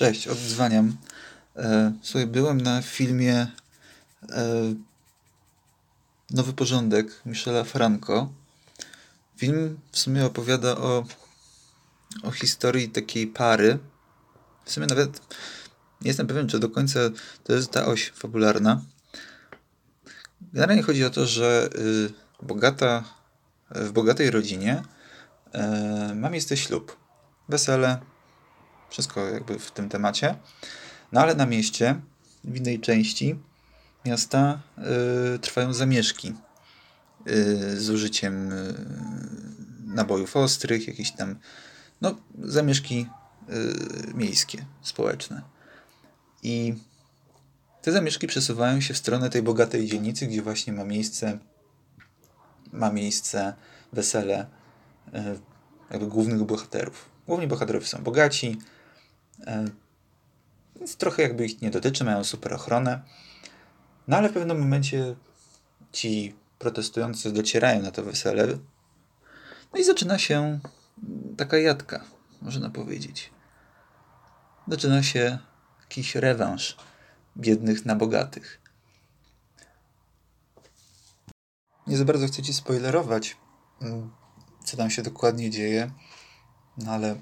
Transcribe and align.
Cześć, 0.00 0.28
oddzwaniam. 0.28 0.96
E, 1.56 1.92
słuchaj, 2.02 2.26
byłem 2.26 2.60
na 2.60 2.82
filmie 2.82 3.46
e, 4.28 4.74
Nowy 6.30 6.52
Porządek 6.52 7.06
Michela 7.26 7.64
Franco. 7.64 8.32
Film 9.36 9.78
w 9.92 9.98
sumie 9.98 10.26
opowiada 10.26 10.76
o, 10.76 11.04
o 12.22 12.30
historii 12.30 12.88
takiej 12.88 13.26
pary. 13.26 13.78
W 14.64 14.72
sumie 14.72 14.86
nawet 14.86 15.20
nie 16.00 16.08
jestem 16.08 16.26
pewien, 16.26 16.48
czy 16.48 16.58
do 16.58 16.68
końca 16.68 17.00
to 17.44 17.52
jest 17.52 17.70
ta 17.70 17.86
oś 17.86 18.10
fabularna. 18.10 18.82
Generalnie 20.52 20.82
chodzi 20.82 21.04
o 21.04 21.10
to, 21.10 21.26
że 21.26 21.68
y, 21.74 22.46
bogata, 22.46 23.04
w 23.70 23.92
bogatej 23.92 24.30
rodzinie 24.30 24.82
y, 26.10 26.14
ma 26.14 26.30
miejsce 26.30 26.56
ślub, 26.56 26.96
wesele, 27.48 28.09
wszystko 28.90 29.26
jakby 29.28 29.58
w 29.58 29.70
tym 29.70 29.88
temacie. 29.88 30.34
No 31.12 31.20
ale 31.20 31.34
na 31.34 31.46
mieście, 31.46 32.00
w 32.44 32.56
innej 32.56 32.80
części 32.80 33.38
miasta 34.04 34.60
y, 35.34 35.38
trwają 35.38 35.72
zamieszki 35.72 36.34
y, 37.26 37.80
z 37.80 37.90
użyciem 37.90 38.52
y, 38.52 38.74
nabojów 39.84 40.36
ostrych, 40.36 40.88
jakieś 40.88 41.12
tam 41.12 41.38
no, 42.00 42.16
zamieszki 42.38 43.06
y, 43.50 44.14
miejskie, 44.14 44.64
społeczne. 44.82 45.42
I 46.42 46.74
te 47.82 47.92
zamieszki 47.92 48.26
przesuwają 48.26 48.80
się 48.80 48.94
w 48.94 48.98
stronę 48.98 49.30
tej 49.30 49.42
bogatej 49.42 49.86
dzielnicy, 49.86 50.26
gdzie 50.26 50.42
właśnie 50.42 50.72
ma 50.72 50.84
miejsce 50.84 51.38
ma 52.72 52.92
miejsce 52.92 53.54
wesele 53.92 54.46
jakby 55.90 56.06
głównych 56.06 56.42
bohaterów. 56.42 57.08
Główni 57.26 57.46
bohaterowie 57.46 57.86
są 57.86 58.02
bogaci, 58.02 58.58
więc 60.76 60.96
trochę 60.96 61.22
jakby 61.22 61.46
ich 61.46 61.62
nie 61.62 61.70
dotyczy, 61.70 62.04
mają 62.04 62.24
super 62.24 62.54
ochronę. 62.54 63.02
No 64.08 64.16
ale 64.16 64.28
w 64.28 64.32
pewnym 64.32 64.60
momencie 64.60 65.16
ci 65.92 66.34
protestujący 66.58 67.32
docierają 67.32 67.82
na 67.82 67.90
to 67.90 68.02
wesele. 68.02 68.46
No 69.72 69.80
i 69.80 69.84
zaczyna 69.84 70.18
się 70.18 70.60
taka 71.36 71.58
jadka, 71.58 72.04
można 72.42 72.70
powiedzieć. 72.70 73.30
Zaczyna 74.68 75.02
się 75.02 75.38
jakiś 75.80 76.14
rewanż 76.14 76.76
biednych 77.36 77.86
na 77.86 77.96
bogatych. 77.96 78.60
Nie 81.86 81.96
za 81.96 82.04
bardzo 82.04 82.26
chcę 82.26 82.42
ci 82.42 82.54
spoilerować, 82.54 83.36
mm, 83.82 84.10
co 84.64 84.76
tam 84.76 84.90
się 84.90 85.02
dokładnie 85.02 85.50
dzieje, 85.50 85.90
no 86.78 86.92
ale 86.92 87.16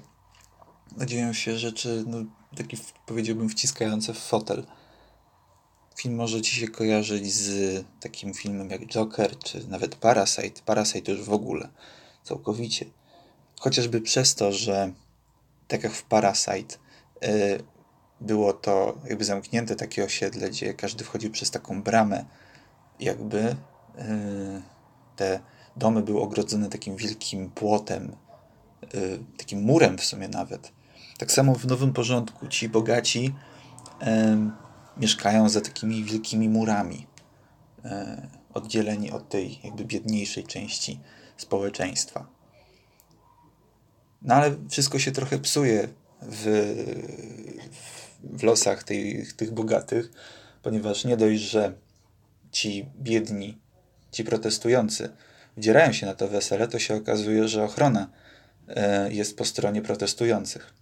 dzieją 1.05 1.33
się 1.33 1.57
rzeczy, 1.57 2.03
no, 2.07 2.17
takie 2.57 2.77
powiedziałbym 3.05 3.49
wciskające 3.49 4.13
w 4.13 4.19
fotel. 4.19 4.65
Film 5.97 6.15
może 6.15 6.41
ci 6.41 6.55
się 6.55 6.67
kojarzyć 6.67 7.33
z 7.33 7.85
takim 7.99 8.33
filmem 8.33 8.69
jak 8.69 8.87
Joker, 8.87 9.37
czy 9.37 9.67
nawet 9.67 9.95
Parasite. 9.95 10.61
Parasite 10.65 11.11
już 11.11 11.21
w 11.21 11.33
ogóle, 11.33 11.69
całkowicie. 12.23 12.85
Chociażby 13.59 14.01
przez 14.01 14.35
to, 14.35 14.51
że 14.51 14.93
tak 15.67 15.83
jak 15.83 15.93
w 15.93 16.03
Parasite 16.03 16.77
yy, 17.21 17.63
było 18.21 18.53
to 18.53 18.97
jakby 19.09 19.25
zamknięte 19.25 19.75
takie 19.75 20.03
osiedle, 20.03 20.49
gdzie 20.49 20.73
każdy 20.73 21.03
wchodził 21.03 21.31
przez 21.31 21.51
taką 21.51 21.83
bramę, 21.83 22.25
jakby 22.99 23.37
yy, 23.37 24.61
te 25.15 25.39
domy 25.75 26.01
były 26.01 26.21
ogrodzone 26.21 26.69
takim 26.69 26.95
wielkim 26.95 27.49
płotem, 27.49 28.15
yy, 28.93 29.19
takim 29.37 29.61
murem 29.61 29.97
w 29.97 30.05
sumie 30.05 30.27
nawet. 30.27 30.78
Tak 31.19 31.31
samo 31.31 31.55
w 31.55 31.65
Nowym 31.65 31.93
Porządku 31.93 32.47
ci 32.47 32.69
bogaci 32.69 33.35
e, 34.01 34.49
mieszkają 34.97 35.49
za 35.49 35.61
takimi 35.61 36.03
wielkimi 36.03 36.49
murami, 36.49 37.07
e, 37.85 38.27
oddzieleni 38.53 39.11
od 39.11 39.29
tej 39.29 39.59
jakby 39.63 39.85
biedniejszej 39.85 40.43
części 40.43 40.99
społeczeństwa. 41.37 42.27
No 44.21 44.35
ale 44.35 44.55
wszystko 44.69 44.99
się 44.99 45.11
trochę 45.11 45.39
psuje 45.39 45.87
w, 46.21 46.45
w 48.23 48.43
losach 48.43 48.83
tej, 48.83 49.25
tych 49.37 49.51
bogatych, 49.51 50.11
ponieważ 50.63 51.05
nie 51.05 51.17
dość, 51.17 51.41
że 51.41 51.73
ci 52.51 52.85
biedni, 52.99 53.57
ci 54.11 54.23
protestujący 54.23 55.09
wdzierają 55.57 55.93
się 55.93 56.05
na 56.05 56.13
to 56.13 56.27
wesele, 56.27 56.67
to 56.67 56.79
się 56.79 56.95
okazuje, 56.95 57.47
że 57.47 57.63
ochrona 57.63 58.09
e, 58.67 59.13
jest 59.13 59.37
po 59.37 59.45
stronie 59.45 59.81
protestujących 59.81 60.78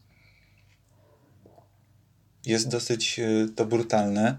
jest 2.47 2.67
dosyć 2.67 3.19
e, 3.19 3.47
to 3.55 3.65
brutalne, 3.65 4.37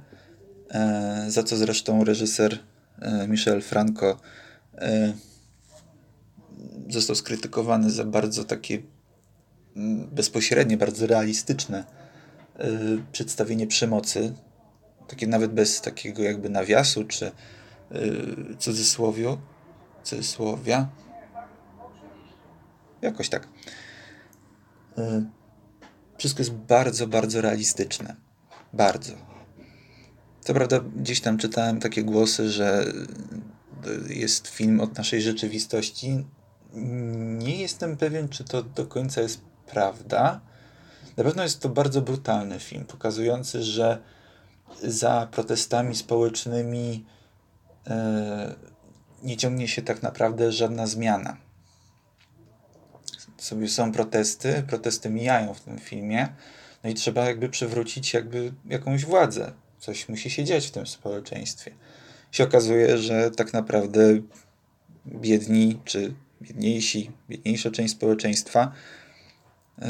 e, 0.70 1.24
za 1.28 1.42
co 1.42 1.56
zresztą 1.56 2.04
reżyser 2.04 2.58
e, 2.98 3.28
Michel 3.28 3.62
Franco 3.62 4.20
został 6.88 7.16
skrytykowany 7.16 7.90
za 7.90 8.04
bardzo 8.04 8.44
takie 8.44 8.82
bezpośrednie, 10.12 10.76
bardzo 10.76 11.06
realistyczne 11.06 11.84
przedstawienie 13.12 13.66
przemocy, 13.66 14.32
takie 15.08 15.26
nawet 15.26 15.52
bez 15.52 15.80
takiego 15.80 16.22
jakby 16.22 16.48
nawiasu 16.48 17.04
czy 17.04 17.30
cudzysłowiu, 18.58 19.38
cudzysłowia. 20.02 20.88
Jakoś 23.02 23.28
tak. 23.28 23.48
Wszystko 26.18 26.40
jest 26.40 26.52
bardzo, 26.52 27.06
bardzo 27.06 27.40
realistyczne. 27.40 28.16
Bardzo. 28.72 29.12
Co 30.40 30.54
prawda, 30.54 30.80
gdzieś 30.96 31.20
tam 31.20 31.38
czytałem 31.38 31.80
takie 31.80 32.04
głosy, 32.04 32.50
że 32.50 32.92
jest 34.08 34.48
film 34.48 34.80
od 34.80 34.98
naszej 34.98 35.22
rzeczywistości. 35.22 36.24
Nie 37.38 37.56
jestem 37.56 37.96
pewien, 37.96 38.28
czy 38.28 38.44
to 38.44 38.62
do 38.62 38.86
końca 38.86 39.20
jest 39.20 39.40
prawda. 39.66 40.40
Na 41.16 41.24
pewno 41.24 41.42
jest 41.42 41.60
to 41.60 41.68
bardzo 41.68 42.02
brutalny 42.02 42.58
film, 42.60 42.84
pokazujący, 42.84 43.62
że 43.62 43.98
za 44.82 45.28
protestami 45.30 45.96
społecznymi 45.96 47.04
e, 47.86 48.54
nie 49.22 49.36
ciągnie 49.36 49.68
się 49.68 49.82
tak 49.82 50.02
naprawdę 50.02 50.52
żadna 50.52 50.86
zmiana 50.86 51.47
sobie 53.48 53.68
są 53.68 53.92
protesty, 53.92 54.62
protesty 54.68 55.10
mijają 55.10 55.54
w 55.54 55.60
tym 55.60 55.78
filmie, 55.78 56.28
no 56.84 56.90
i 56.90 56.94
trzeba 56.94 57.24
jakby 57.24 57.48
przywrócić 57.48 58.14
jakby 58.14 58.52
jakąś 58.66 59.04
władzę. 59.04 59.52
Coś 59.78 60.08
musi 60.08 60.30
się 60.30 60.44
dziać 60.44 60.66
w 60.66 60.70
tym 60.70 60.86
społeczeństwie. 60.86 61.70
Się 62.32 62.44
okazuje, 62.44 62.98
że 62.98 63.30
tak 63.30 63.52
naprawdę 63.52 64.20
biedni 65.06 65.80
czy 65.84 66.14
biedniejsi, 66.42 67.10
biedniejsza 67.30 67.70
część 67.70 67.94
społeczeństwa 67.94 68.72
yy, 69.78 69.86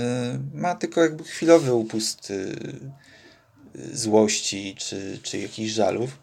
ma 0.54 0.74
tylko 0.74 1.00
jakby 1.00 1.24
chwilowy 1.24 1.74
upust 1.74 2.30
yy, 2.30 3.96
złości 3.96 4.74
czy, 4.78 5.18
czy 5.22 5.38
jakichś 5.38 5.72
żalów. 5.72 6.18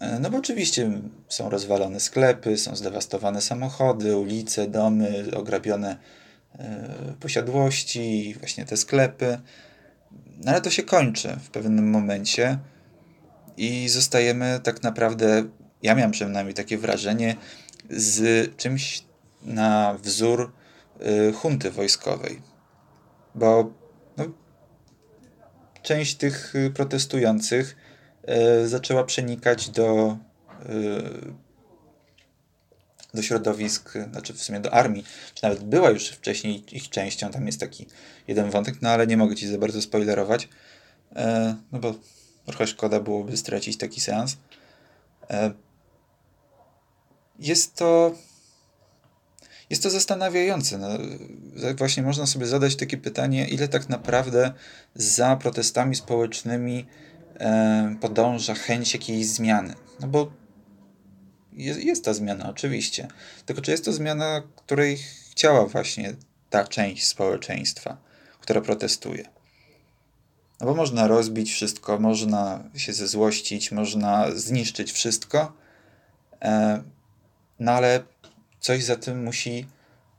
Yy, 0.00 0.20
no 0.20 0.30
bo 0.30 0.38
oczywiście 0.38 0.90
są 1.28 1.50
rozwalone 1.50 2.00
sklepy, 2.00 2.56
są 2.56 2.76
zdewastowane 2.76 3.40
samochody, 3.40 4.16
ulice, 4.16 4.68
domy, 4.68 5.24
ograbione 5.36 5.96
E, 5.96 6.29
posiadłości, 7.20 8.34
właśnie 8.38 8.64
te 8.64 8.76
sklepy. 8.76 9.38
No 10.44 10.52
ale 10.52 10.60
to 10.60 10.70
się 10.70 10.82
kończy 10.82 11.36
w 11.42 11.50
pewnym 11.50 11.90
momencie 11.90 12.58
i 13.56 13.88
zostajemy 13.88 14.60
tak 14.62 14.82
naprawdę, 14.82 15.44
ja 15.82 15.94
miałem 15.94 16.10
przynajmniej 16.10 16.54
takie 16.54 16.78
wrażenie, 16.78 17.36
z 17.90 18.56
czymś 18.56 19.04
na 19.42 19.94
wzór 20.02 20.52
y, 21.28 21.32
hunty 21.32 21.70
wojskowej. 21.70 22.42
Bo 23.34 23.72
no, 24.16 24.24
część 25.82 26.14
tych 26.14 26.54
protestujących 26.74 27.76
y, 28.62 28.68
zaczęła 28.68 29.04
przenikać 29.04 29.70
do 29.70 30.16
do 33.14 33.22
środowisk, 33.22 33.92
znaczy 34.10 34.34
w 34.34 34.42
sumie 34.42 34.60
do 34.60 34.74
armii, 34.74 35.04
czy 35.34 35.42
nawet 35.42 35.64
była 35.64 35.90
już 35.90 36.08
wcześniej 36.08 36.76
ich 36.76 36.88
częścią, 36.88 37.30
tam 37.30 37.46
jest 37.46 37.60
taki 37.60 37.86
jeden 38.28 38.50
wątek, 38.50 38.82
no 38.82 38.90
ale 38.90 39.06
nie 39.06 39.16
mogę 39.16 39.36
ci 39.36 39.48
za 39.48 39.58
bardzo 39.58 39.82
spoilerować, 39.82 40.48
e, 41.16 41.56
no 41.72 41.78
bo 41.78 41.94
trochę 42.46 42.66
szkoda 42.66 43.00
byłoby 43.00 43.36
stracić 43.36 43.78
taki 43.78 44.00
seans. 44.00 44.36
E, 45.30 45.52
jest 47.38 47.74
to 47.74 48.14
jest 49.70 49.82
to 49.82 49.90
zastanawiające. 49.90 50.78
No, 50.78 50.88
właśnie 51.76 52.02
można 52.02 52.26
sobie 52.26 52.46
zadać 52.46 52.76
takie 52.76 52.96
pytanie, 52.96 53.48
ile 53.48 53.68
tak 53.68 53.88
naprawdę 53.88 54.52
za 54.94 55.36
protestami 55.36 55.96
społecznymi 55.96 56.86
e, 57.40 57.96
podąża 58.00 58.54
chęć 58.54 58.94
jakiejś 58.94 59.26
zmiany. 59.26 59.74
No 60.00 60.08
bo 60.08 60.39
jest, 61.52 61.80
jest 61.80 62.04
ta 62.04 62.14
zmiana, 62.14 62.50
oczywiście. 62.50 63.08
Tylko 63.46 63.62
czy 63.62 63.70
jest 63.70 63.84
to 63.84 63.92
zmiana, 63.92 64.42
której 64.56 64.98
chciała 65.30 65.66
właśnie 65.66 66.14
ta 66.50 66.66
część 66.66 67.06
społeczeństwa, 67.06 67.96
która 68.40 68.60
protestuje? 68.60 69.28
No 70.60 70.66
bo 70.66 70.74
można 70.74 71.06
rozbić 71.06 71.52
wszystko, 71.52 71.98
można 71.98 72.64
się 72.76 72.92
zezłościć, 72.92 73.72
można 73.72 74.30
zniszczyć 74.34 74.92
wszystko, 74.92 75.52
e, 76.42 76.82
no 77.60 77.72
ale 77.72 78.02
coś 78.60 78.84
za 78.84 78.96
tym 78.96 79.24
musi 79.24 79.66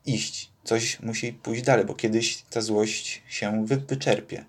iść, 0.06 0.52
coś 0.64 1.00
musi 1.00 1.34
pójść 1.34 1.64
dalej, 1.64 1.86
bo 1.86 1.96
kiedyś 1.96 2.42
ta 2.50 2.62
złość 2.62 3.22
się 3.30 3.66
wy 3.66 3.78
wyczerpie. 3.78 4.46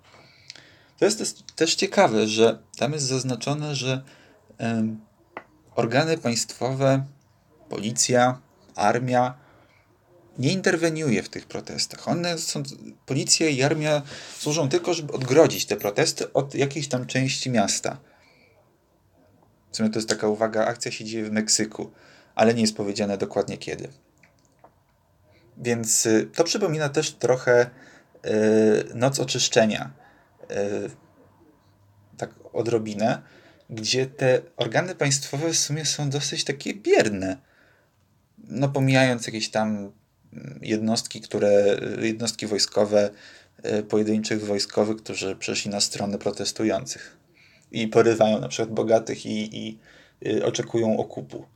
To 0.98 1.04
jest 1.04 1.54
też 1.56 1.74
ciekawe, 1.74 2.28
że 2.28 2.58
tam 2.76 2.92
jest 2.92 3.06
zaznaczone, 3.06 3.74
że 3.74 4.02
organy 5.74 6.18
państwowe, 6.18 7.04
policja, 7.68 8.40
armia 8.74 9.34
nie 10.38 10.52
interweniuje 10.52 11.22
w 11.22 11.28
tych 11.28 11.46
protestach. 11.46 12.08
One 12.08 12.38
są, 12.38 12.62
policja 13.06 13.48
i 13.48 13.62
armia 13.62 14.02
służą 14.38 14.68
tylko, 14.68 14.94
żeby 14.94 15.12
odgrodzić 15.12 15.66
te 15.66 15.76
protesty 15.76 16.32
od 16.32 16.54
jakiejś 16.54 16.88
tam 16.88 17.06
części 17.06 17.50
miasta. 17.50 17.98
W 19.72 19.76
sumie 19.76 19.90
to 19.90 19.98
jest 19.98 20.08
taka 20.08 20.28
uwaga, 20.28 20.66
akcja 20.66 20.92
się 20.92 21.04
dzieje 21.04 21.24
w 21.24 21.32
Meksyku, 21.32 21.90
ale 22.34 22.54
nie 22.54 22.62
jest 22.62 22.76
powiedziane 22.76 23.18
dokładnie 23.18 23.58
kiedy. 23.58 23.88
Więc 25.56 26.06
y, 26.06 26.30
to 26.34 26.44
przypomina 26.44 26.88
też 26.88 27.10
trochę 27.10 27.70
y, 28.26 28.94
Noc 28.94 29.20
Oczyszczenia. 29.20 29.90
Y, 30.50 30.90
tak 32.16 32.30
odrobinę, 32.52 33.22
gdzie 33.72 34.06
te 34.06 34.40
organy 34.56 34.94
państwowe 34.94 35.52
w 35.52 35.58
sumie 35.58 35.84
są 35.84 36.10
dosyć 36.10 36.44
takie 36.44 36.74
bierne. 36.74 37.36
No 38.38 38.68
pomijając 38.68 39.26
jakieś 39.26 39.50
tam 39.50 39.92
jednostki, 40.62 41.20
które, 41.20 41.80
jednostki 42.00 42.46
wojskowe, 42.46 43.10
e, 43.62 43.82
pojedynczych 43.82 44.44
wojskowych, 44.44 44.96
którzy 44.96 45.36
przeszli 45.36 45.70
na 45.70 45.80
stronę 45.80 46.18
protestujących 46.18 47.16
i 47.70 47.88
porywają 47.88 48.40
na 48.40 48.48
przykład 48.48 48.74
bogatych 48.74 49.26
i, 49.26 49.66
i 49.66 49.78
y, 50.26 50.44
oczekują 50.44 50.96
okupu, 50.98 51.46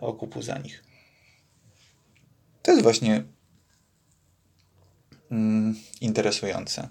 okupu 0.00 0.42
za 0.42 0.58
nich. 0.58 0.84
To 2.62 2.70
jest 2.70 2.82
właśnie 2.82 3.24
mm, 5.30 5.76
interesujące. 6.00 6.88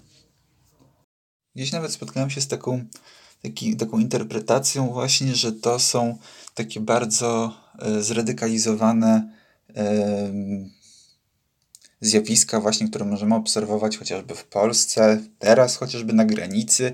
Gdzieś 1.54 1.72
nawet 1.72 1.92
spotkałem 1.92 2.30
się 2.30 2.40
z 2.40 2.48
taką, 2.48 2.84
taki, 3.42 3.76
taką 3.76 3.98
interpretacją 3.98 4.88
właśnie, 4.88 5.34
że 5.34 5.52
to 5.52 5.78
są 5.78 6.18
takie 6.54 6.80
bardzo 6.80 7.54
e, 7.78 8.02
zradykalizowane 8.02 9.40
zjawiska 12.00 12.60
właśnie, 12.60 12.88
które 12.88 13.04
możemy 13.04 13.34
obserwować 13.34 13.98
chociażby 13.98 14.34
w 14.34 14.44
Polsce, 14.44 15.20
teraz 15.38 15.76
chociażby 15.76 16.12
na 16.12 16.24
granicy, 16.24 16.92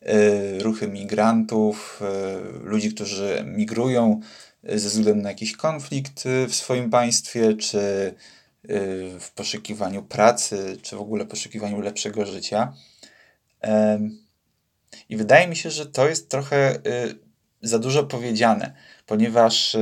e, 0.00 0.58
ruchy 0.58 0.88
migrantów, 0.88 2.00
e, 2.02 2.40
ludzi, 2.68 2.94
którzy 2.94 3.44
migrują 3.46 4.20
ze 4.62 4.88
względu 4.88 5.22
na 5.22 5.28
jakiś 5.28 5.56
konflikt 5.56 6.24
w 6.48 6.54
swoim 6.54 6.90
państwie, 6.90 7.54
czy 7.54 8.14
w 9.20 9.30
poszukiwaniu 9.34 10.02
pracy, 10.02 10.76
czy 10.82 10.96
w 10.96 11.00
ogóle 11.00 11.26
poszukiwaniu 11.26 11.80
lepszego 11.80 12.26
życia. 12.26 12.72
I 15.08 15.16
wydaje 15.16 15.48
mi 15.48 15.56
się, 15.56 15.70
że 15.70 15.86
to 15.86 16.08
jest 16.08 16.28
trochę 16.28 16.78
za 17.62 17.78
dużo 17.78 18.04
powiedziane, 18.04 18.74
ponieważ 19.06 19.76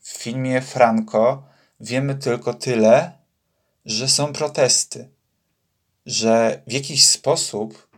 w 0.00 0.08
filmie 0.08 0.60
Franco 0.60 1.42
wiemy 1.80 2.14
tylko 2.14 2.54
tyle, 2.54 3.12
że 3.84 4.08
są 4.08 4.32
protesty, 4.32 5.08
że 6.06 6.62
w 6.66 6.72
jakiś 6.72 7.06
sposób 7.06 7.88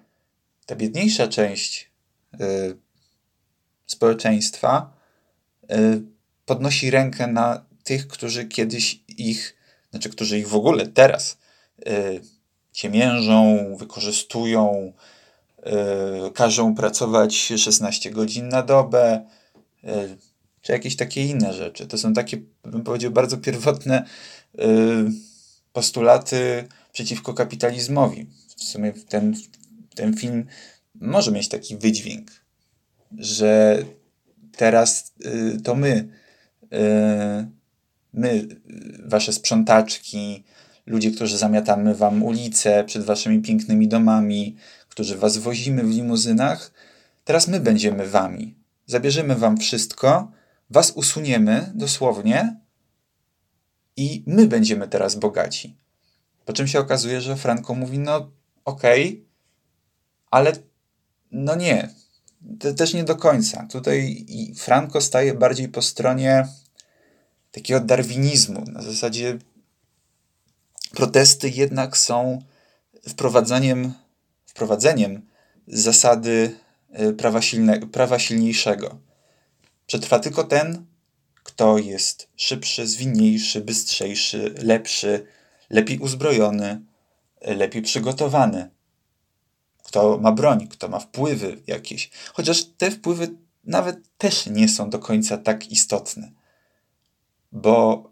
ta 0.66 0.76
biedniejsza 0.76 1.28
część 1.28 1.90
y, 2.40 2.76
społeczeństwa 3.86 4.96
y, 5.72 6.02
podnosi 6.46 6.90
rękę 6.90 7.26
na 7.26 7.64
tych, 7.84 8.08
którzy 8.08 8.44
kiedyś 8.44 9.00
ich, 9.08 9.56
znaczy, 9.90 10.10
którzy 10.10 10.38
ich 10.38 10.48
w 10.48 10.54
ogóle 10.54 10.86
teraz 10.86 11.38
y, 11.88 12.20
ciemiężą, 12.72 13.58
wykorzystują, 13.76 14.92
y, 14.96 15.21
każą 16.34 16.74
pracować 16.74 17.34
16 17.36 18.10
godzin 18.10 18.48
na 18.48 18.62
dobę, 18.62 19.26
y, 19.84 19.88
czy 20.62 20.72
jakieś 20.72 20.96
takie 20.96 21.26
inne 21.26 21.52
rzeczy. 21.52 21.86
To 21.86 21.98
są 21.98 22.14
takie, 22.14 22.38
bym 22.64 22.82
powiedział, 22.82 23.10
bardzo 23.10 23.36
pierwotne 23.36 24.04
y, 24.54 24.64
postulaty 25.72 26.68
przeciwko 26.92 27.34
kapitalizmowi. 27.34 28.26
W 28.56 28.64
sumie 28.64 28.92
ten, 28.92 29.34
ten 29.94 30.16
film 30.16 30.46
może 30.94 31.32
mieć 31.32 31.48
taki 31.48 31.76
wydźwięk, 31.76 32.30
że 33.18 33.78
teraz 34.56 35.12
y, 35.24 35.60
to 35.60 35.74
my, 35.74 36.08
y, 36.62 37.46
my, 38.12 38.46
wasze 39.04 39.32
sprzątaczki, 39.32 40.44
ludzie, 40.86 41.10
którzy 41.10 41.38
zamiatamy 41.38 41.94
wam 41.94 42.22
ulice 42.22 42.84
przed 42.84 43.04
waszymi 43.04 43.42
pięknymi 43.42 43.88
domami, 43.88 44.56
którzy 44.92 45.16
was 45.18 45.36
wozimy 45.38 45.82
w 45.82 45.90
limuzynach, 45.90 46.72
teraz 47.24 47.48
my 47.48 47.60
będziemy 47.60 48.08
wami. 48.08 48.56
Zabierzemy 48.86 49.36
wam 49.36 49.56
wszystko, 49.56 50.30
was 50.70 50.90
usuniemy 50.90 51.72
dosłownie 51.74 52.60
i 53.96 54.22
my 54.26 54.46
będziemy 54.46 54.88
teraz 54.88 55.14
bogaci. 55.14 55.76
Po 56.44 56.52
czym 56.52 56.68
się 56.68 56.80
okazuje, 56.80 57.20
że 57.20 57.36
Franco 57.36 57.74
mówi, 57.74 57.98
no 57.98 58.30
okej, 58.64 59.08
okay, 59.08 59.24
ale 60.30 60.52
no 61.30 61.54
nie, 61.56 61.88
to 62.60 62.74
też 62.74 62.94
nie 62.94 63.04
do 63.04 63.16
końca. 63.16 63.66
Tutaj 63.66 64.26
Franco 64.56 65.00
staje 65.00 65.34
bardziej 65.34 65.68
po 65.68 65.82
stronie 65.82 66.48
takiego 67.50 67.80
darwinizmu. 67.80 68.64
Na 68.64 68.82
zasadzie 68.82 69.38
protesty 70.94 71.50
jednak 71.50 71.96
są 71.96 72.42
wprowadzeniem, 73.08 73.92
wprowadzeniem 74.52 75.26
zasady 75.66 76.56
y, 77.00 77.12
prawa, 77.12 77.42
silne, 77.42 77.80
prawa 77.80 78.18
silniejszego. 78.18 78.98
Przetrwa 79.86 80.18
tylko 80.18 80.44
ten, 80.44 80.86
kto 81.42 81.78
jest 81.78 82.28
szybszy, 82.36 82.86
zwinniejszy, 82.86 83.60
bystrzejszy, 83.60 84.54
lepszy, 84.62 85.26
lepiej 85.70 85.98
uzbrojony, 85.98 86.80
lepiej 87.40 87.82
przygotowany. 87.82 88.70
Kto 89.82 90.18
ma 90.18 90.32
broń, 90.32 90.68
kto 90.68 90.88
ma 90.88 90.98
wpływy 90.98 91.62
jakieś. 91.66 92.10
Chociaż 92.32 92.64
te 92.64 92.90
wpływy 92.90 93.28
nawet 93.64 93.98
też 94.18 94.46
nie 94.46 94.68
są 94.68 94.90
do 94.90 94.98
końca 94.98 95.38
tak 95.38 95.70
istotne. 95.70 96.32
Bo 97.52 98.04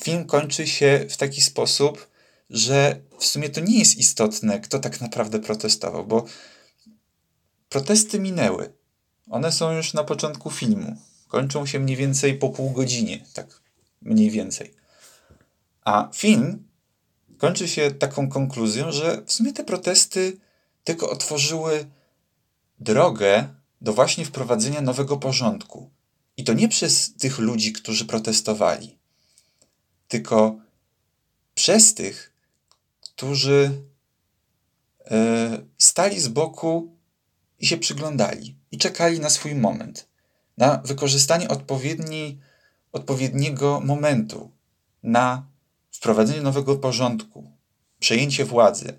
film 0.00 0.24
kończy 0.26 0.66
się 0.66 1.06
w 1.10 1.16
taki 1.16 1.42
sposób, 1.42 2.11
że 2.52 3.00
w 3.18 3.24
sumie 3.24 3.50
to 3.50 3.60
nie 3.60 3.78
jest 3.78 3.98
istotne, 3.98 4.60
kto 4.60 4.78
tak 4.78 5.00
naprawdę 5.00 5.38
protestował, 5.38 6.06
bo 6.06 6.24
protesty 7.68 8.20
minęły. 8.20 8.72
One 9.30 9.52
są 9.52 9.72
już 9.72 9.94
na 9.94 10.04
początku 10.04 10.50
filmu. 10.50 10.96
Kończą 11.28 11.66
się 11.66 11.80
mniej 11.80 11.96
więcej 11.96 12.34
po 12.38 12.48
pół 12.48 12.70
godzinie, 12.70 13.24
tak 13.34 13.62
mniej 14.02 14.30
więcej. 14.30 14.74
A 15.84 16.10
film 16.14 16.68
kończy 17.38 17.68
się 17.68 17.90
taką 17.90 18.28
konkluzją, 18.28 18.92
że 18.92 19.22
w 19.26 19.32
sumie 19.32 19.52
te 19.52 19.64
protesty 19.64 20.40
tylko 20.84 21.10
otworzyły 21.10 21.86
drogę 22.80 23.48
do 23.80 23.92
właśnie 23.92 24.24
wprowadzenia 24.24 24.80
nowego 24.80 25.16
porządku. 25.16 25.90
I 26.36 26.44
to 26.44 26.52
nie 26.52 26.68
przez 26.68 27.14
tych 27.14 27.38
ludzi, 27.38 27.72
którzy 27.72 28.04
protestowali, 28.04 28.98
tylko 30.08 30.56
przez 31.54 31.94
tych, 31.94 32.31
którzy 33.16 33.82
e, 35.10 35.58
stali 35.78 36.20
z 36.20 36.28
boku 36.28 36.96
i 37.58 37.66
się 37.66 37.76
przyglądali 37.76 38.56
i 38.70 38.78
czekali 38.78 39.20
na 39.20 39.30
swój 39.30 39.54
moment, 39.54 40.08
na 40.58 40.76
wykorzystanie 40.84 41.48
odpowiedni, 41.48 42.40
odpowiedniego 42.92 43.80
momentu, 43.80 44.50
na 45.02 45.46
wprowadzenie 45.90 46.40
nowego 46.42 46.76
porządku, 46.76 47.50
przejęcie 47.98 48.44
władzy. 48.44 48.98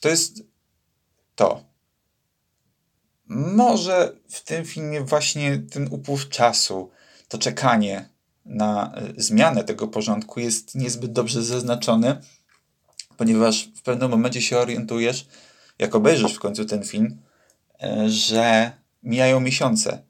To 0.00 0.08
jest 0.08 0.42
to. 1.34 1.64
Może 3.26 4.16
w 4.28 4.40
tym 4.40 4.64
filmie 4.64 5.00
właśnie 5.00 5.58
ten 5.58 5.88
upływ 5.90 6.28
czasu, 6.28 6.90
to 7.28 7.38
czekanie 7.38 8.08
na 8.50 8.92
e, 8.94 9.12
zmianę 9.16 9.64
tego 9.64 9.88
porządku 9.88 10.40
jest 10.40 10.74
niezbyt 10.74 11.12
dobrze 11.12 11.42
zaznaczone, 11.42 12.20
ponieważ 13.16 13.70
w 13.76 13.82
pewnym 13.82 14.10
momencie 14.10 14.42
się 14.42 14.58
orientujesz, 14.58 15.26
jak 15.78 15.94
obejrzysz 15.94 16.34
w 16.34 16.40
końcu 16.40 16.64
ten 16.64 16.84
film, 16.84 17.20
e, 17.82 18.08
że 18.08 18.72
mijają 19.02 19.40
miesiące 19.40 20.02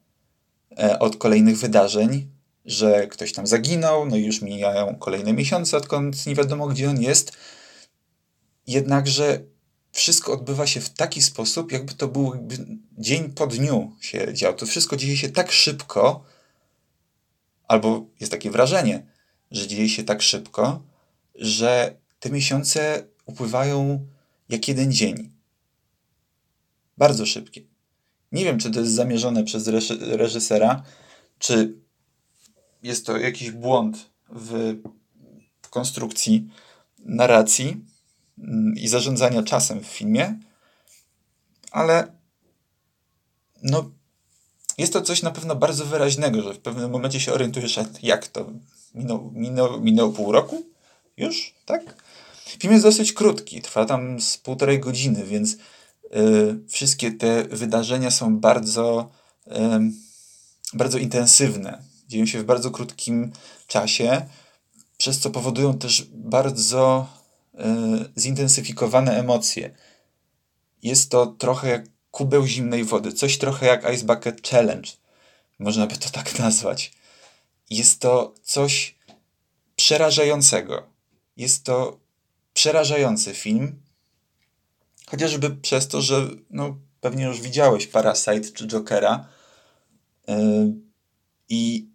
e, 0.79 0.99
od 0.99 1.17
kolejnych 1.17 1.57
wydarzeń, 1.57 2.27
że 2.65 3.07
ktoś 3.07 3.33
tam 3.33 3.47
zaginął, 3.47 4.05
no 4.05 4.15
i 4.15 4.25
już 4.25 4.41
mijają 4.41 4.95
kolejne 4.95 5.33
miesiące, 5.33 5.77
odkąd 5.77 6.25
nie 6.25 6.35
wiadomo, 6.35 6.67
gdzie 6.67 6.89
on 6.89 7.01
jest. 7.01 7.31
Jednakże 8.67 9.39
wszystko 9.91 10.33
odbywa 10.33 10.67
się 10.67 10.81
w 10.81 10.89
taki 10.89 11.21
sposób, 11.21 11.71
jakby 11.71 11.93
to 11.93 12.07
był 12.07 12.47
dzień 12.97 13.29
po 13.29 13.47
dniu 13.47 13.91
się 14.01 14.33
działo. 14.33 14.53
To 14.53 14.65
wszystko 14.65 14.97
dzieje 14.97 15.17
się 15.17 15.29
tak 15.29 15.51
szybko, 15.51 16.23
albo 17.71 18.05
jest 18.19 18.31
takie 18.31 18.51
wrażenie, 18.51 19.05
że 19.51 19.67
dzieje 19.67 19.89
się 19.89 20.03
tak 20.03 20.21
szybko, 20.21 20.83
że 21.35 21.95
te 22.19 22.29
miesiące 22.29 23.07
upływają 23.25 24.07
jak 24.49 24.67
jeden 24.67 24.91
dzień. 24.91 25.31
Bardzo 26.97 27.25
szybkie. 27.25 27.61
Nie 28.31 28.43
wiem, 28.43 28.59
czy 28.59 28.71
to 28.71 28.79
jest 28.79 28.91
zamierzone 28.91 29.43
przez 29.43 29.67
reżysera, 30.01 30.83
czy 31.39 31.75
jest 32.83 33.05
to 33.05 33.17
jakiś 33.17 33.51
błąd 33.51 34.09
w, 34.29 34.75
konstrukcji 35.69 36.49
narracji 36.99 37.85
mm, 38.37 38.75
i 38.77 38.87
zarządzania 38.87 39.43
czasem 39.43 39.79
w 39.79 39.85
filmie, 39.85 40.39
ale 41.71 42.11
no, 43.63 43.91
jest 44.81 44.93
to 44.93 45.01
coś 45.01 45.21
na 45.21 45.31
pewno 45.31 45.55
bardzo 45.55 45.85
wyraźnego, 45.85 46.41
że 46.41 46.53
w 46.53 46.59
pewnym 46.59 46.91
momencie 46.91 47.19
się 47.19 47.33
orientujesz, 47.33 47.79
jak 48.03 48.27
to 48.27 48.45
minął, 48.95 49.31
minął, 49.33 49.81
minął 49.81 50.13
pół 50.13 50.31
roku? 50.31 50.63
Już? 51.17 51.55
Tak? 51.65 51.95
Film 52.45 52.73
jest 52.73 52.85
dosyć 52.85 53.13
krótki, 53.13 53.61
trwa 53.61 53.85
tam 53.85 54.21
z 54.21 54.37
półtorej 54.37 54.79
godziny, 54.79 55.23
więc 55.23 55.53
y, 55.53 55.57
wszystkie 56.67 57.11
te 57.11 57.43
wydarzenia 57.43 58.11
są 58.11 58.37
bardzo, 58.39 59.09
y, 59.47 59.51
bardzo 60.73 60.97
intensywne. 60.97 61.83
Dzieją 62.07 62.25
się 62.25 62.39
w 62.39 62.45
bardzo 62.45 62.71
krótkim 62.71 63.31
czasie, 63.67 64.21
przez 64.97 65.19
co 65.19 65.29
powodują 65.29 65.77
też 65.77 66.07
bardzo 66.13 67.07
y, 67.53 67.59
zintensyfikowane 68.19 69.19
emocje. 69.19 69.75
Jest 70.83 71.11
to 71.11 71.25
trochę 71.25 71.69
jak 71.69 71.83
kubeł 72.11 72.45
zimnej 72.47 72.83
wody, 72.83 73.13
coś 73.13 73.37
trochę 73.37 73.65
jak 73.65 73.93
Ice 73.93 74.05
Bucket 74.05 74.47
Challenge. 74.47 74.91
Można 75.59 75.87
by 75.87 75.97
to 75.97 76.09
tak 76.09 76.39
nazwać. 76.39 76.91
Jest 77.69 77.99
to 77.99 78.33
coś 78.43 78.95
przerażającego. 79.75 80.87
Jest 81.37 81.63
to 81.63 81.99
przerażający 82.53 83.33
film. 83.33 83.81
Chociażby 85.07 85.49
przez 85.49 85.87
to, 85.87 86.01
że 86.01 86.29
no, 86.49 86.77
pewnie 87.01 87.25
już 87.25 87.41
widziałeś 87.41 87.87
Parasite 87.87 88.51
czy 88.53 88.67
Jokera. 88.67 89.27
Yy, 90.27 90.35
I 91.49 91.89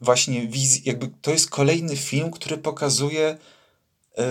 właśnie 0.00 0.46
wizji, 0.46 0.82
jakby 0.84 1.08
to 1.22 1.30
jest 1.30 1.50
kolejny 1.50 1.96
film, 1.96 2.30
który 2.30 2.58
pokazuje, 2.58 3.38
yy, 4.18 4.24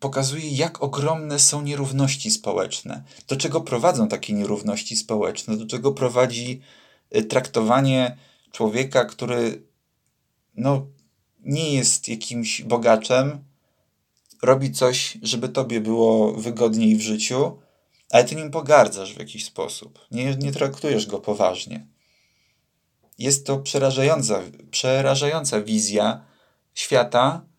pokazuje, 0.00 0.48
jak 0.50 0.82
ogromne 0.82 1.38
są 1.38 1.62
nierówności 1.62 2.30
społeczne. 2.30 3.02
Do 3.28 3.36
czego 3.36 3.60
prowadzą 3.60 4.08
takie 4.08 4.32
nierówności 4.32 4.96
społeczne? 4.96 5.56
Do 5.56 5.66
czego 5.66 5.92
prowadzi 5.92 6.60
yy, 7.10 7.24
traktowanie 7.24 8.16
człowieka, 8.52 9.04
który 9.04 9.62
no, 10.54 10.86
nie 11.40 11.74
jest 11.74 12.08
jakimś 12.08 12.62
bogaczem, 12.62 13.44
robi 14.42 14.72
coś, 14.72 15.18
żeby 15.22 15.48
tobie 15.48 15.80
było 15.80 16.32
wygodniej 16.32 16.96
w 16.96 17.00
życiu, 17.00 17.58
ale 18.10 18.24
ty 18.24 18.36
nim 18.36 18.50
pogardzasz 18.50 19.14
w 19.14 19.18
jakiś 19.18 19.44
sposób. 19.44 19.98
Nie, 20.10 20.36
nie 20.36 20.52
traktujesz 20.52 21.06
go 21.06 21.18
poważnie. 21.18 21.86
Jest 23.18 23.46
to 23.46 23.58
przerażająca, 23.58 24.42
przerażająca 24.70 25.60
wizja 25.60 26.24
świata 26.74 27.49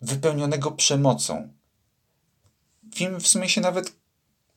wypełnionego 0.00 0.70
przemocą. 0.70 1.48
Film 2.94 3.20
w 3.20 3.28
sumie 3.28 3.48
się 3.48 3.60
nawet, 3.60 3.92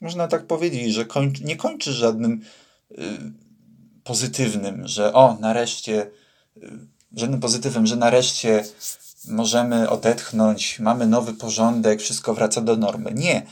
można 0.02 0.28
tak 0.28 0.48
powiedzieć, 0.48 0.94
że 0.94 1.06
nie 1.44 1.56
kończy 1.56 1.94
żadnym 1.94 2.42
y, 2.92 2.96
pozytywnym, 4.04 4.88
że 4.88 5.14
o, 5.14 5.38
nareszcie, 5.40 6.12
y, 6.58 6.70
żadnym 7.16 7.40
pozytywem, 7.40 7.88
że 7.88 7.96
nareszcie 7.96 8.64
możemy 9.28 9.90
odetchnąć, 9.90 10.80
mamy 10.80 11.08
nowy 11.08 11.34
porządek, 11.34 12.02
wszystko 12.02 12.34
wraca 12.34 12.62
do 12.62 12.76
normy. 12.76 13.14
Nie. 13.14 13.46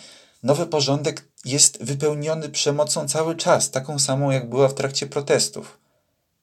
Nowy 0.44 0.66
porządek 0.66 1.28
jest 1.46 1.84
wypełniony 1.84 2.50
przemocą 2.50 3.08
cały 3.08 3.36
czas, 3.36 3.72
taką 3.72 4.00
samą 4.00 4.32
jak 4.32 4.50
była 4.50 4.68
w 4.68 4.74
trakcie 4.74 5.08
protestów, 5.08 5.80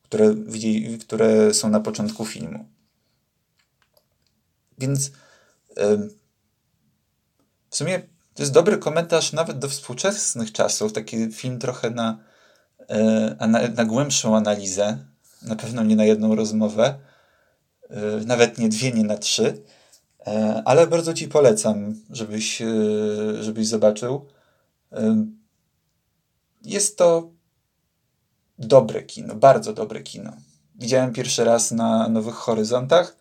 które, 0.02 0.34
które 1.00 1.54
są 1.54 1.68
na 1.68 1.80
początku 1.80 2.24
filmu. 2.24 2.68
Więc 4.78 5.10
w 7.70 7.76
sumie 7.76 7.98
to 8.34 8.42
jest 8.42 8.52
dobry 8.52 8.78
komentarz 8.78 9.32
nawet 9.32 9.58
do 9.58 9.68
współczesnych 9.68 10.52
czasów, 10.52 10.92
taki 10.92 11.32
film 11.32 11.58
trochę 11.58 11.90
na, 11.90 12.18
e, 12.88 13.46
na, 13.76 13.84
głębszą 13.84 14.36
analizę, 14.36 14.98
na 15.42 15.56
pewno 15.56 15.84
nie 15.84 15.96
na 15.96 16.04
jedną 16.04 16.34
rozmowę, 16.34 16.98
E, 17.90 18.24
nawet 18.26 18.58
nie 18.58 18.68
dwie, 18.68 18.92
nie 18.92 19.04
na 19.04 19.18
trzy, 19.18 19.62
e, 20.26 20.62
ale 20.64 20.86
bardzo 20.86 21.14
Ci 21.14 21.28
polecam, 21.28 21.94
żebyś, 22.10 22.62
żebyś 23.40 23.66
zobaczył. 23.66 24.26
Jest 26.62 26.98
to 26.98 27.30
dobre 28.58 29.02
kino, 29.02 29.34
bardzo 29.34 29.72
dobre 29.72 30.02
kino. 30.02 30.32
Widziałem 30.74 31.12
pierwszy 31.12 31.44
raz 31.44 31.70
na 31.70 32.08
Nowych 32.08 32.34
Horyzontach 32.34 33.16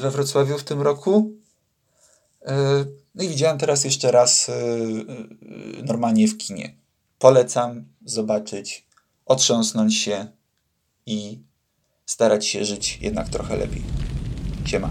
we 0.00 0.10
Wrocławiu 0.10 0.58
w 0.58 0.64
tym 0.64 0.82
roku. 0.82 1.32
No 3.14 3.24
i 3.24 3.28
widziałem 3.28 3.58
teraz 3.58 3.84
jeszcze 3.84 4.12
raz 4.12 4.50
normalnie 5.84 6.28
w 6.28 6.36
kinie. 6.36 6.76
Polecam 7.18 7.84
zobaczyć, 8.04 8.86
otrząsnąć 9.26 9.96
się 9.96 10.26
i 11.06 11.42
starać 12.06 12.46
się 12.46 12.64
żyć 12.64 12.98
jednak 13.00 13.28
trochę 13.28 13.56
lepiej. 13.56 13.82
Siema. 14.64 14.90